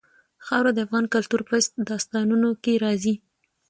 خاوره 0.45 0.71
د 0.73 0.77
افغان 0.85 1.05
کلتور 1.13 1.41
په 1.49 1.55
داستانونو 1.89 2.49
کې 2.63 2.73
راځي. 2.83 3.15